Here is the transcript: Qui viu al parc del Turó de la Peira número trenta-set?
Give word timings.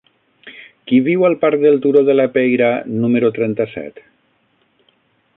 Qui 0.91 0.97
viu 1.07 1.25
al 1.27 1.35
parc 1.43 1.61
del 1.65 1.77
Turó 1.83 2.01
de 2.07 2.15
la 2.15 2.25
Peira 2.37 2.69
número 3.03 3.31
trenta-set? 3.35 4.01